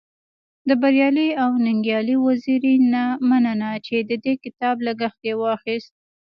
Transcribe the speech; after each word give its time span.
د 0.67 0.69
بريالي 0.81 1.29
او 1.43 1.51
ننګيالي 1.65 2.15
وزيري 2.27 2.75
نه 2.93 3.03
مننه 3.29 3.69
چی 3.85 3.97
د 4.09 4.11
دې 4.23 4.33
کتاب 4.43 4.75
لګښت 4.87 5.19
يې 5.29 5.35
واخست. 5.41 5.93